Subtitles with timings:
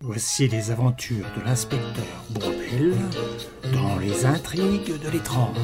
[0.00, 2.94] Voici les aventures de l'inspecteur Bourdel
[3.72, 5.56] dans les intrigues de l'étrange.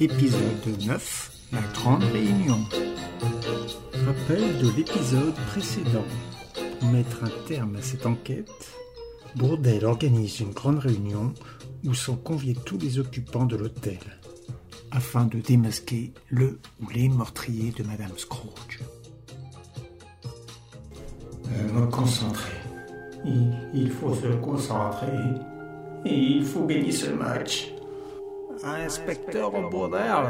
[0.00, 2.58] Épisode 9 La Grande Réunion.
[4.04, 6.04] Rappel de l'épisode précédent.
[6.80, 8.72] Pour mettre un terme à cette enquête,
[9.36, 11.32] Bourdel organise une grande réunion
[11.84, 14.00] où sont conviés tous les occupants de l'hôtel
[14.90, 18.80] afin de démasquer le ou les meurtriers de Madame Scrooge.
[21.52, 22.52] Euh, me concentrer.
[23.24, 25.06] Il, faut se concentrer.
[26.04, 27.72] Et il faut gagner ce match.
[28.62, 30.26] Inspecteur Bourdel,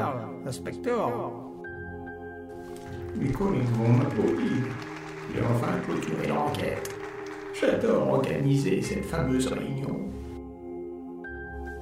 [0.47, 1.33] inspecteur.
[3.19, 4.65] Les collègues vont m'applaudir.
[5.35, 6.95] J'ai enfin clôturé l'enquête.
[7.59, 10.11] J'adore organiser cette fameuse réunion.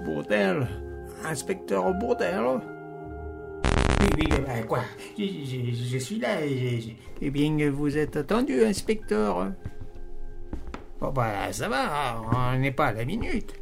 [0.04, 0.66] Bourdel,
[1.24, 2.42] inspecteur Bourdel.
[2.42, 2.75] Oui,
[4.16, 4.80] oui, ben quoi
[5.18, 6.44] je, suis là.
[6.44, 9.52] et Eh bien, vous êtes attendu, inspecteur.
[11.00, 13.54] Bon, bah, ça va, on n'est pas à la minute.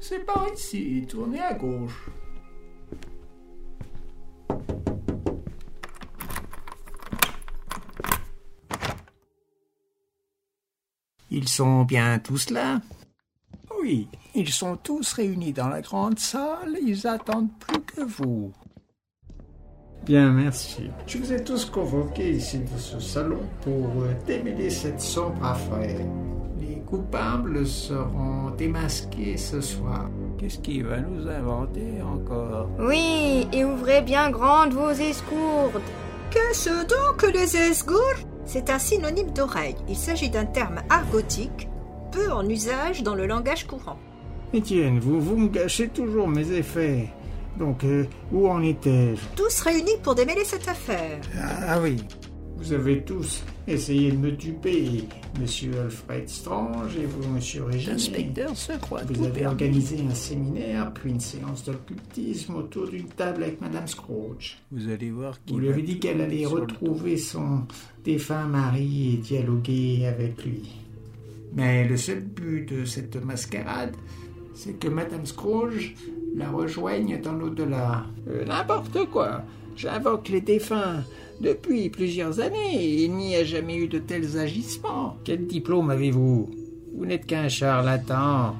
[0.00, 2.08] C'est par ici, tournez à gauche.
[11.30, 12.80] Ils sont bien tous là?
[13.80, 18.52] Oui, ils sont tous réunis dans la grande salle, ils attendent plus que vous.
[20.04, 20.90] Bien, merci.
[21.06, 26.00] Je vous ai tous convoqués ici dans ce salon pour euh, démêler cette sombre affaire.
[26.60, 30.10] Les coupables seront démasqués ce soir.
[30.38, 32.68] Qu'est-ce qu'il va nous inventer encore?
[32.80, 35.80] Oui, et ouvrez bien grandes vos escourdes.
[36.32, 38.00] Qu'est-ce donc que les esgours?
[38.44, 39.76] C'est un synonyme d'oreille.
[39.88, 41.68] Il s'agit d'un terme argotique,
[42.10, 43.98] peu en usage dans le langage courant.
[44.52, 47.08] Étienne, vous, vous me gâchez toujours mes effets.
[47.58, 51.20] Donc, euh, où en étais-je Tous réunis pour démêler cette affaire.
[51.66, 51.96] Ah oui.
[52.56, 55.02] Vous avez tous essayé de me duper,
[55.40, 57.92] Monsieur Alfred Strange et vous, Monsieur Régine.
[57.94, 59.46] L'inspecteur se croit Vous tout avez permis.
[59.46, 64.58] organisé un séminaire, puis une séance d'occultisme autour d'une table avec Madame Scrooge.
[64.70, 67.62] Vous allez voir Vous lui avez dit qu'elle allait retrouver son
[68.04, 70.62] défunt mari et dialoguer avec lui.
[71.54, 73.94] Mais le seul but de cette mascarade,
[74.62, 75.94] c'est que Madame Scrooge
[76.36, 78.04] la rejoigne dans l'au-delà.
[78.28, 79.42] Euh, N'importe quoi.
[79.76, 81.02] J'invoque les défunts.
[81.40, 85.16] Depuis plusieurs années, il n'y a jamais eu de tels agissements.
[85.24, 86.48] Quel diplôme avez-vous?
[86.94, 88.54] Vous n'êtes qu'un charlatan.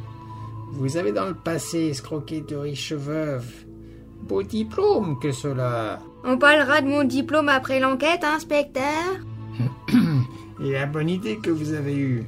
[0.73, 3.65] Vous avez dans le passé escroqué de riches veuves.
[4.23, 6.01] Beau diplôme que cela.
[6.25, 9.21] On parlera de mon diplôme après l'enquête, inspecteur
[10.65, 12.25] Et la bonne idée que vous avez eue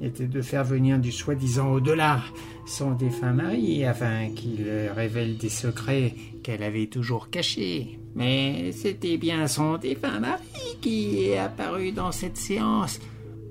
[0.00, 2.20] était de faire venir du soi-disant au-delà
[2.66, 7.98] son défunt mari afin qu'il révèle des secrets qu'elle avait toujours cachés.
[8.14, 10.42] Mais c'était bien son défunt mari
[10.80, 13.00] qui est apparu dans cette séance.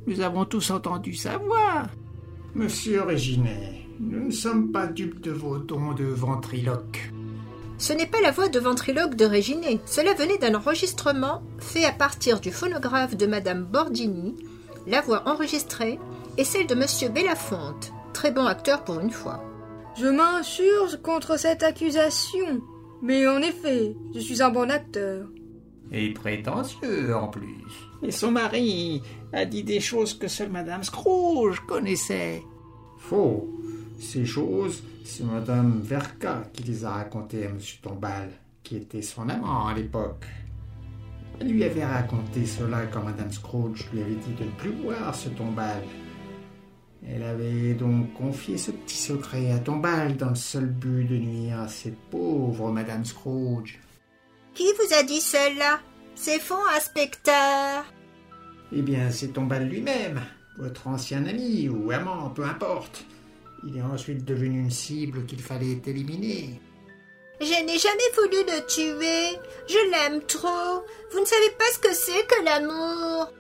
[0.07, 1.87] Nous avons tous entendu sa voix.
[2.55, 7.11] Monsieur Réginet, nous ne sommes pas dupes de vos dons de ventriloque.
[7.77, 9.79] Ce n'est pas la voix de ventriloque de Réginet.
[9.85, 14.35] Cela venait d'un enregistrement fait à partir du phonographe de Madame Bordini,
[14.87, 15.99] la voix enregistrée
[16.37, 19.43] et celle de Monsieur Bellafonte, très bon acteur pour une fois.
[19.99, 22.61] Je m'insurge contre cette accusation.
[23.01, 25.27] Mais en effet, je suis un bon acteur.
[25.91, 27.63] Et prétentieux en plus.
[28.03, 29.01] Et son mari
[29.33, 32.43] a dit des choses que seule Madame Scrooge connaissait.
[32.97, 33.47] Faux.
[33.99, 38.29] Ces choses, c'est Madame Verka qui les a racontées à Monsieur Tombal,
[38.61, 40.25] qui était son amant à l'époque.
[41.39, 45.15] Elle lui avait raconté cela quand Madame Scrooge lui avait dit de ne plus voir
[45.15, 45.81] ce Tombal.
[47.05, 51.59] Elle avait donc confié ce petit secret à Tombal dans le seul but de nuire
[51.61, 53.79] à cette pauvre Madame Scrooge.
[54.53, 55.79] Qui vous a dit cela?
[56.15, 57.85] C'est faux, inspecteur.
[58.71, 60.21] Eh bien, c'est Tombal lui-même,
[60.57, 63.05] votre ancien ami ou amant, peu importe.
[63.65, 66.59] Il est ensuite devenu une cible qu'il fallait éliminer.
[67.39, 69.39] Je n'ai jamais voulu le tuer.
[69.67, 70.83] Je l'aime trop.
[71.11, 73.31] Vous ne savez pas ce que c'est que l'amour.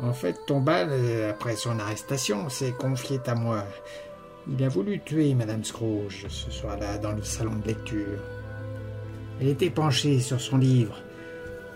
[0.00, 3.64] En fait, Tombal, euh, après son arrestation, s'est confié à moi.
[4.48, 8.18] Il a voulu tuer Madame Scrooge ce soir-là dans le salon de lecture.
[9.40, 10.96] Elle était penchée sur son livre.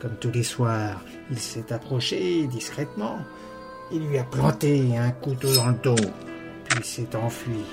[0.01, 3.19] Comme tous les soirs, il s'est approché discrètement
[3.93, 5.97] et lui a planté un couteau dans le dos,
[6.69, 7.65] puis s'est enfui,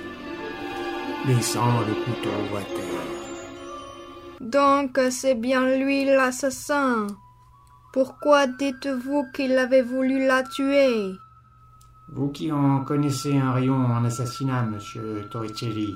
[1.28, 3.04] laissant le couteau à terre.
[4.40, 7.08] Donc c'est bien lui l'assassin.
[7.94, 11.14] Pourquoi dites-vous qu'il avait voulu la tuer?
[12.12, 15.94] Vous qui en connaissez un rayon en assassinat, monsieur Torricelli,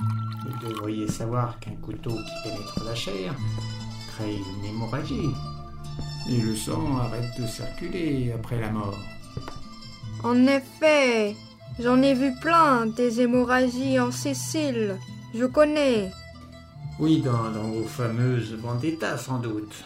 [0.00, 3.34] vous devriez savoir qu'un couteau qui pénètre la chair
[4.08, 5.34] crée une hémorragie.
[6.30, 8.96] Et le sang arrête de circuler après la mort.
[10.22, 11.36] En effet,
[11.78, 14.96] j'en ai vu plein des hémorragies en Sicile.
[15.34, 16.10] Je connais.
[16.98, 19.84] Oui, dans, dans vos fameuses vendettas, sans doute.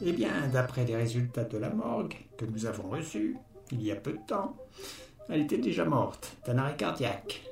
[0.00, 3.36] Eh bien, d'après les résultats de la morgue que nous avons reçus
[3.72, 4.56] il y a peu de temps,
[5.28, 7.42] elle était déjà morte d'un arrêt cardiaque.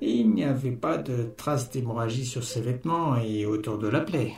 [0.00, 4.00] Et il n'y avait pas de traces d'hémorragie sur ses vêtements et autour de la
[4.00, 4.34] plaie.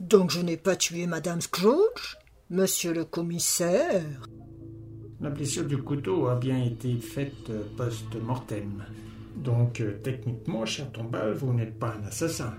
[0.00, 2.18] Donc je n'ai pas tué Madame Scrooge,
[2.50, 4.22] monsieur le commissaire
[5.20, 8.84] La blessure du couteau a bien été faite post-mortem.
[9.36, 12.54] Donc, euh, techniquement, cher Tombal, vous n'êtes pas un assassin,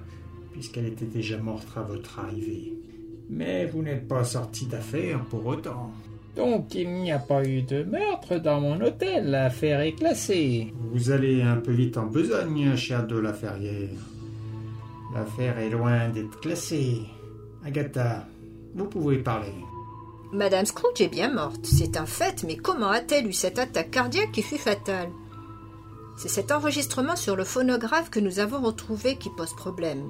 [0.54, 2.74] puisqu'elle était déjà morte à votre arrivée.
[3.30, 5.92] Mais vous n'êtes pas sorti d'affaire pour autant.
[6.36, 10.74] Donc il n'y a pas eu de meurtre dans mon hôtel, l'affaire est classée.
[10.92, 13.90] Vous allez un peu vite en besogne, cher de la Ferrière.
[15.14, 17.02] L'affaire est loin d'être classée.
[17.66, 18.26] Agatha,
[18.74, 19.54] vous pouvez parler.
[20.32, 24.32] Madame Scrooge est bien morte, c'est un fait, mais comment a-t-elle eu cette attaque cardiaque
[24.32, 25.10] qui fut fatale?
[26.18, 30.10] C'est cet enregistrement sur le phonographe que nous avons retrouvé qui pose problème.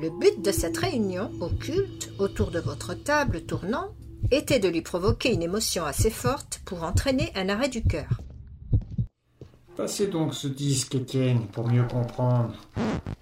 [0.00, 3.94] Le but de cette réunion occulte autour de votre table tournante
[4.30, 8.08] était de lui provoquer une émotion assez forte pour entraîner un arrêt du cœur.
[9.76, 12.54] Passez donc ce disque, Étienne, pour mieux comprendre.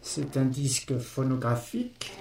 [0.01, 2.13] C'est un disque phonographique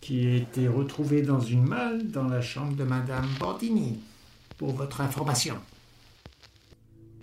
[0.00, 4.00] qui a été retrouvé dans une malle dans la chambre de Madame Bordini,
[4.58, 5.54] pour votre information.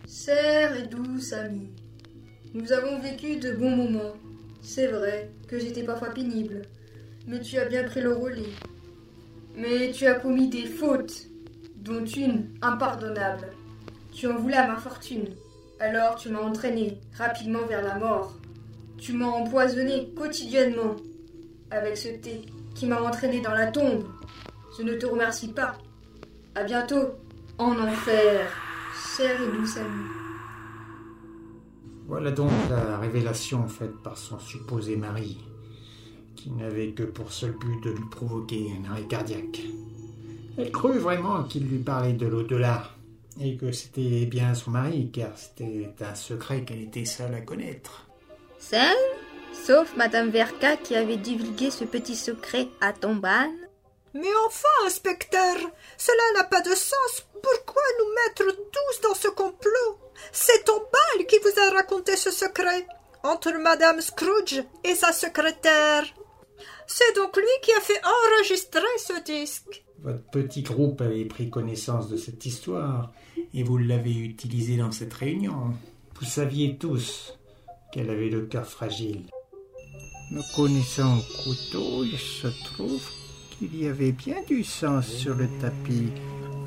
[0.07, 1.69] Cher et douce amie,
[2.53, 4.15] nous avons vécu de bons moments.
[4.61, 6.61] C'est vrai que j'étais parfois pénible,
[7.27, 8.53] mais tu as bien pris le relais.
[9.55, 11.27] Mais tu as commis des fautes,
[11.77, 13.47] dont une impardonnable.
[14.13, 15.25] Tu en voulais à ma fortune.
[15.79, 18.37] Alors tu m'as entraîné rapidement vers la mort.
[18.97, 20.95] Tu m'as empoisonné quotidiennement
[21.71, 22.41] avec ce thé
[22.75, 24.05] qui m'a entraîné dans la tombe.
[24.77, 25.75] Je ne te remercie pas.
[26.53, 27.15] À bientôt
[27.57, 28.47] en enfer,
[29.17, 30.30] cher et.
[32.11, 35.37] Voilà donc la révélation faite par son supposé mari
[36.35, 39.61] qui n'avait que pour seul but de lui provoquer un arrêt cardiaque.
[40.57, 42.83] Elle crut vraiment qu'il lui parlait de l'au-delà,
[43.39, 48.05] et que c'était bien son mari, car c'était un secret qu'elle était seule à connaître.
[48.59, 48.81] Seule
[49.53, 53.51] Sauf Madame Verka qui avait divulgué ce petit secret à Tombal.
[54.13, 55.55] Mais enfin, inspecteur,
[55.97, 57.25] cela n'a pas de sens.
[57.41, 59.97] Pourquoi nous mettre tous dans ce complot?
[60.33, 60.90] C'est Tombal
[61.31, 62.85] qui vous a raconté ce secret
[63.23, 66.03] entre Madame Scrooge et sa secrétaire.
[66.85, 69.85] C'est donc lui qui a fait enregistrer ce disque.
[70.01, 73.13] Votre petit groupe avait pris connaissance de cette histoire
[73.53, 75.73] et vous l'avez utilisée dans cette réunion.
[76.19, 77.39] Vous saviez tous
[77.93, 79.27] qu'elle avait le cœur fragile.
[80.31, 83.09] Me connaissant au couteau, il se trouve
[83.57, 86.09] qu'il y avait bien du sang sur le tapis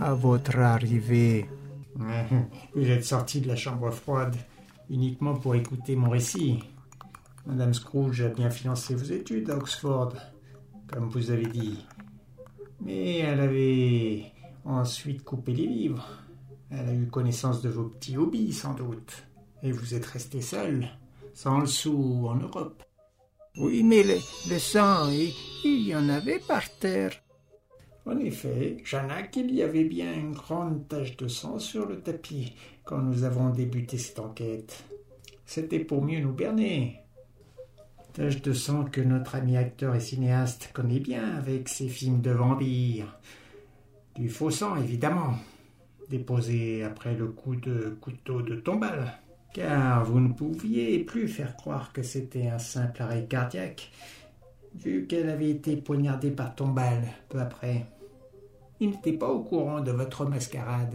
[0.00, 1.50] à votre arrivée.
[2.74, 4.34] Vous êtes sorti de la chambre froide
[4.90, 6.62] uniquement pour écouter mon récit.
[7.46, 10.14] Madame Scrooge a bien financé vos études à Oxford,
[10.86, 11.84] comme vous avez dit.
[12.80, 14.32] Mais elle avait
[14.64, 16.06] ensuite coupé les livres.
[16.70, 19.26] Elle a eu connaissance de vos petits hobbies, sans doute.
[19.62, 20.88] Et vous êtes resté seul,
[21.34, 22.82] sans le sou en Europe.
[23.56, 25.32] Oui, mais le, sang, il,
[25.64, 27.12] il, y en avait par terre.
[28.06, 32.54] En effet, Janak, il y avait bien une grande tache de sang sur le tapis
[32.84, 34.84] quand nous avons débuté cette enquête.
[35.46, 37.00] C'était pour mieux nous berner.
[38.12, 42.30] Tache de sang que notre ami acteur et cinéaste connaît bien avec ses films de
[42.30, 43.18] vampires.
[44.14, 45.34] Du faux sang, évidemment,
[46.10, 49.14] déposé après le coup de couteau de tombale.
[49.54, 53.90] Car vous ne pouviez plus faire croire que c'était un simple arrêt cardiaque,
[54.74, 57.86] vu qu'elle avait été poignardée par tombale peu après.
[58.80, 60.94] Il n'était pas au courant de votre mascarade.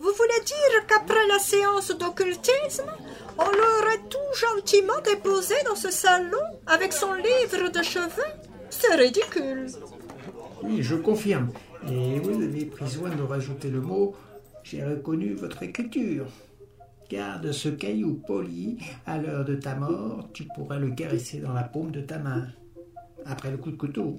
[0.00, 2.90] Vous voulez dire qu'après la séance d'occultisme,
[3.38, 8.32] on l'aurait tout gentiment déposé dans ce salon avec son livre de cheveux?
[8.70, 9.66] C'est ridicule.
[10.62, 11.50] Oui, je confirme.
[11.90, 14.14] Et vous avez pris soin de rajouter le mot
[14.62, 16.26] J'ai reconnu votre écriture.
[17.10, 21.64] Garde ce caillou poli, à l'heure de ta mort, tu pourras le caresser dans la
[21.64, 22.46] paume de ta main.
[23.26, 24.18] Après le coup de couteau,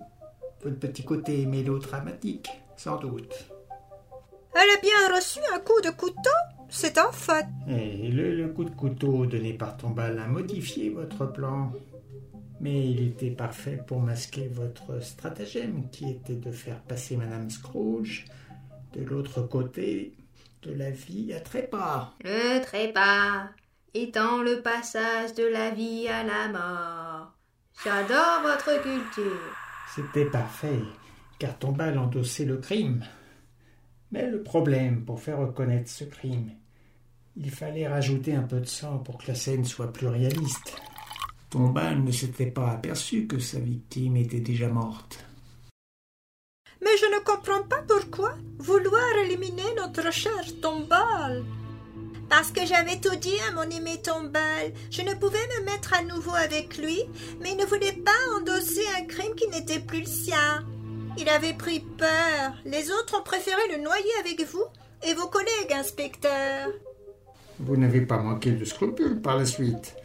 [0.64, 3.34] votre petit côté mélodramatique, sans doute.
[4.54, 6.30] Elle a bien reçu un coup de couteau
[6.70, 7.46] C'est un fait.
[7.68, 11.72] Et le, coup de couteau donné par Tombal a modifié votre plan.
[12.60, 18.26] Mais il était parfait pour masquer votre stratagème qui était de faire passer Madame Scrooge
[18.94, 20.14] de l'autre côté
[20.64, 22.14] de la vie à trépas.
[22.24, 23.50] Le trépas
[23.94, 27.34] étant le passage de la vie à la mort.
[27.84, 29.71] J'adore votre culture.
[29.94, 30.80] C'était parfait,
[31.38, 33.04] car Tombal endossait le crime
[34.12, 36.52] Mais le problème, pour faire reconnaître ce crime,
[37.36, 40.78] il fallait rajouter un peu de sang pour que la scène soit plus réaliste.
[41.50, 45.26] Tombal ne s'était pas aperçu que sa victime était déjà morte.
[46.82, 51.44] Mais je ne comprends pas pourquoi vouloir éliminer notre cher Tombal.
[52.32, 54.72] Parce que j'avais tout dit à mon aimé Tombal.
[54.90, 57.02] Je ne pouvais me mettre à nouveau avec lui,
[57.42, 60.66] mais il ne voulait pas endosser un crime qui n'était plus le sien.
[61.18, 62.54] Il avait pris peur.
[62.64, 64.64] Les autres ont préféré le noyer avec vous
[65.06, 66.70] et vos collègues, inspecteur.
[67.60, 69.98] Vous n'avez pas manqué de scrupules par la suite.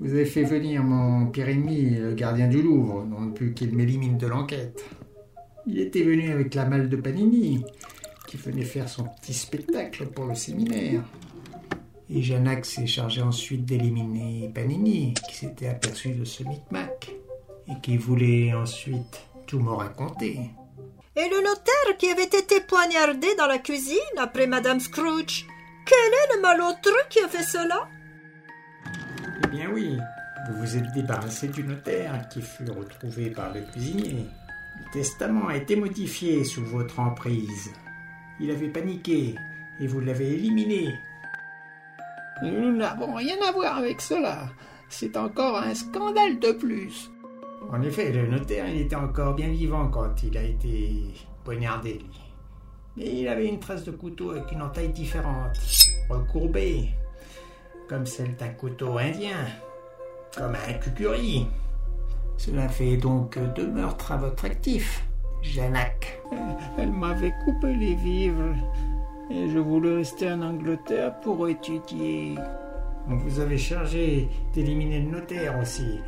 [0.00, 4.18] Vous avez fait venir mon pire ennemi, le gardien du Louvre, non plus qu'il m'élimine
[4.18, 4.84] de l'enquête.
[5.68, 7.64] Il était venu avec la malle de Panini,
[8.26, 11.04] qui venait faire son petit spectacle pour le séminaire.
[12.10, 17.10] Et Janac s'est chargé ensuite d'éliminer Panini, qui s'était aperçu de ce micmac,
[17.68, 20.40] et qui voulait ensuite tout me raconter.
[21.16, 25.46] Et le notaire qui avait été poignardé dans la cuisine après Madame Scrooge
[25.88, 27.88] quel est le malotru qui a fait cela?
[29.42, 29.96] Eh bien oui,
[30.46, 34.26] vous vous êtes débarrassé du notaire qui fut retrouvé par le cuisinier.
[34.78, 37.70] Le testament a été modifié sous votre emprise.
[38.38, 39.34] Il avait paniqué
[39.80, 40.92] et vous l'avez éliminé.
[42.42, 44.48] Nous n'avons rien à voir avec cela.
[44.88, 47.10] C'est encore un scandale de plus.
[47.70, 51.04] En effet, le notaire il était encore bien vivant quand il a été
[51.44, 52.20] poignardé, lui.
[52.96, 55.58] Mais il avait une trace de couteau avec une entaille différente,
[56.08, 56.88] recourbée,
[57.88, 59.46] comme celle d'un couteau indien,
[60.36, 61.46] comme un cucuri.
[62.36, 65.04] Cela fait donc deux meurtres à votre actif,
[65.42, 66.20] Janac.
[66.78, 68.54] Elle m'avait coupé les vivres
[69.30, 72.34] et je voulais rester en Angleterre pour étudier.
[73.06, 75.98] Vous avez chargé d'éliminer le notaire aussi.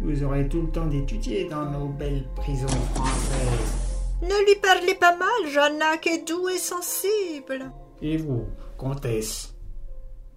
[0.00, 3.94] Vous aurez tout le temps d'étudier dans nos belles prisons françaises.
[4.22, 7.70] Ne lui parlez pas mal, Janac est doux et sensible.
[8.02, 8.46] Et vous,
[8.76, 9.54] comtesse,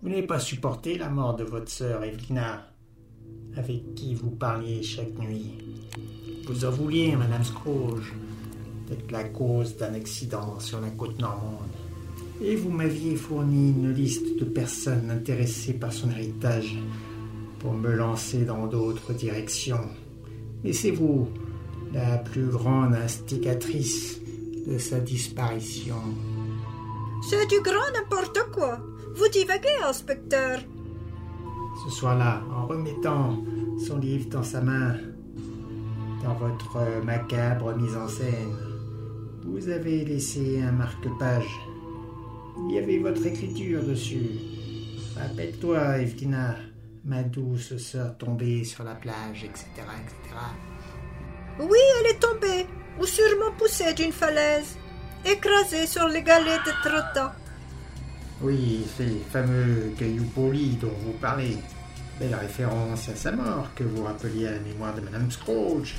[0.02, 2.68] vous n'avez pas supporté la mort de votre sœur Evelina,
[3.56, 5.58] avec qui vous parliez chaque nuit.
[6.48, 8.14] Vous en vouliez, Madame Scrooge,
[8.88, 11.68] d'être la cause d'un accident sur la côte normande.
[12.42, 16.78] Et vous m'aviez fourni une liste de personnes intéressées par son héritage
[17.60, 19.90] pour me lancer dans d'autres directions.
[20.64, 21.28] Mais c'est vous
[21.94, 24.20] la plus grande instigatrice
[24.68, 26.02] de sa disparition.
[27.28, 28.80] C'est du grand n'importe quoi.
[29.16, 30.60] Vous divaguez, inspecteur.
[31.84, 33.38] Ce soir-là, en remettant
[33.88, 34.96] son livre dans sa main,
[36.24, 38.56] dans votre macabre mise en scène,
[39.46, 41.60] vous avez laissé un marque-page.
[42.66, 44.30] Il y avait votre écriture dessus.
[45.16, 46.56] Rappelle-toi, Evelina,
[47.06, 50.36] ma douce sœur tombée sur la plage, etc., etc.
[51.60, 52.66] Oui, elle est tombée,
[53.00, 54.78] ou sûrement poussée d'une falaise,
[55.26, 57.36] écrasée sur les galets de trottoir.
[58.42, 61.58] Oui, ces fameux cailloux polis dont vous parlez.
[62.20, 65.96] Belle référence à sa mort que vous rappeliez à la mémoire de Madame Scrooge,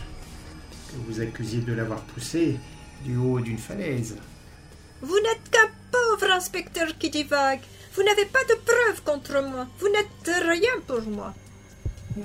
[0.88, 2.56] que vous accusiez de l'avoir poussée
[3.04, 4.16] du haut d'une falaise.
[5.00, 5.68] Vous n'êtes qu'un
[6.28, 7.60] pauvre inspecteur qui divague.
[7.94, 9.66] Vous n'avez pas de preuves contre moi.
[9.78, 11.32] Vous n'êtes rien pour moi.
[12.16, 12.20] Ah,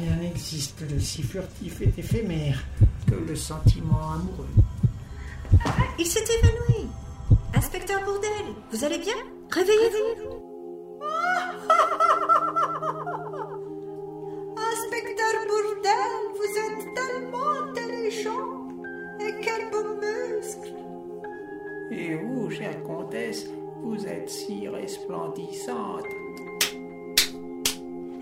[0.00, 2.64] rien n'existe de si furtif et éphémère
[3.06, 4.48] que le sentiment amoureux.
[5.98, 6.88] Il s'est évanoui.
[7.54, 9.16] Inspecteur Bourdel, vous allez bien?
[9.50, 10.42] Réveillez-vous.
[14.72, 18.48] Inspecteur Bourdel, vous êtes tellement intelligent.
[19.20, 20.74] Et quel beau muscle.
[21.90, 23.46] Et vous, chère comtesse,
[23.82, 26.04] vous êtes si resplendissante.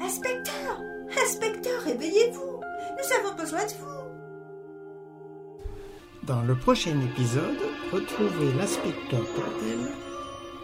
[0.01, 0.81] Inspecteur
[1.25, 3.87] Inspecteur, réveillez-vous Nous avons besoin de vous
[6.27, 7.59] Dans le prochain épisode,
[7.93, 9.89] retrouvez l'inspecteur Portel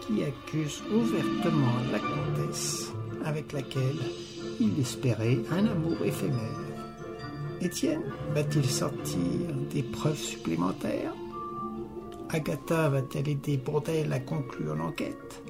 [0.05, 2.91] qui accuse ouvertement la comtesse
[3.25, 3.99] avec laquelle
[4.59, 6.59] il espérait un amour éphémère.
[7.61, 9.19] Étienne va-t-il sortir
[9.73, 11.13] des preuves supplémentaires?
[12.33, 15.43] Agatha va-t-elle aider Bourdel à conclure l'enquête?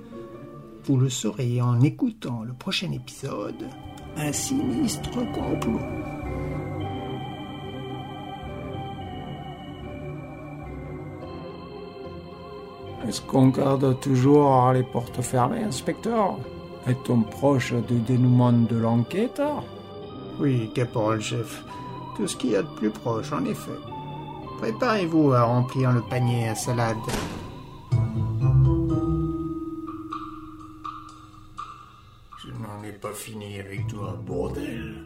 [0.83, 3.69] Vous le saurez en écoutant le prochain épisode
[4.17, 5.79] un sinistre complot.
[13.07, 16.37] Est-ce qu'on garde toujours les portes fermées, inspecteur?
[16.85, 19.41] Est-on proche du dénouement de l'enquête?
[20.37, 21.63] Oui, caporal chef.
[22.17, 23.71] Tout ce qu'il y a de plus proche, en effet.
[24.63, 26.95] Préparez-vous à remplir le panier à salade.
[32.41, 35.03] Je n'en ai pas fini avec toi, bordel.